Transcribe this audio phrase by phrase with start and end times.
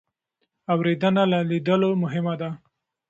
[0.73, 2.49] اورېدنه له لیدلو مهمه ده.